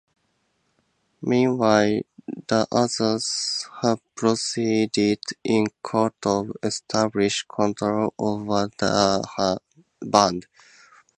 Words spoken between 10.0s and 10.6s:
band.